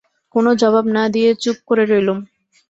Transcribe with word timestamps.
কোনো 0.35 0.49
জবাব 0.61 0.85
না 0.95 1.03
দিয়ে 1.13 1.29
চুপ 1.41 1.57
করে 1.67 1.83
রইলুম। 1.85 2.19